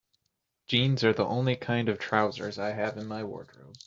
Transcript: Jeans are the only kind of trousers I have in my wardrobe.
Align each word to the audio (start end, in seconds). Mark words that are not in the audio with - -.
Jeans 0.65 1.03
are 1.03 1.13
the 1.13 1.27
only 1.27 1.55
kind 1.55 1.87
of 1.87 1.99
trousers 1.99 2.57
I 2.57 2.71
have 2.71 2.97
in 2.97 3.05
my 3.05 3.23
wardrobe. 3.23 3.77